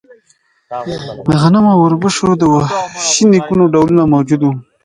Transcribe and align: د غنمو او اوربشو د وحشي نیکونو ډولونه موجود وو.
د 1.27 1.29
غنمو 1.41 1.69
او 1.73 1.79
اوربشو 1.83 2.29
د 2.37 2.43
وحشي 2.53 3.23
نیکونو 3.31 3.63
ډولونه 3.73 4.03
موجود 4.13 4.41
وو. 4.43 4.53